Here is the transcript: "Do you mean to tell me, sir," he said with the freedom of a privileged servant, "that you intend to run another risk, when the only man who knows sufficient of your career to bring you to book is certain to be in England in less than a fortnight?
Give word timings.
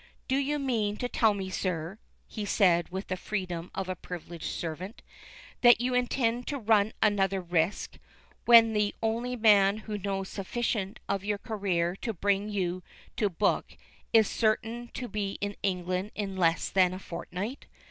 "Do 0.27 0.37
you 0.37 0.57
mean 0.57 0.97
to 0.97 1.07
tell 1.07 1.35
me, 1.35 1.51
sir," 1.51 1.99
he 2.25 2.43
said 2.43 2.89
with 2.89 3.05
the 3.05 3.15
freedom 3.15 3.69
of 3.75 3.87
a 3.87 3.95
privileged 3.95 4.45
servant, 4.49 5.03
"that 5.61 5.79
you 5.79 5.93
intend 5.93 6.47
to 6.47 6.57
run 6.57 6.93
another 7.03 7.39
risk, 7.39 7.99
when 8.45 8.73
the 8.73 8.95
only 9.03 9.35
man 9.35 9.77
who 9.85 9.99
knows 9.99 10.27
sufficient 10.27 10.99
of 11.07 11.23
your 11.23 11.37
career 11.37 11.95
to 11.97 12.13
bring 12.15 12.49
you 12.49 12.81
to 13.17 13.29
book 13.29 13.77
is 14.11 14.27
certain 14.27 14.87
to 14.95 15.07
be 15.07 15.37
in 15.39 15.55
England 15.61 16.13
in 16.15 16.35
less 16.35 16.69
than 16.69 16.95
a 16.95 16.97
fortnight? 16.99 17.67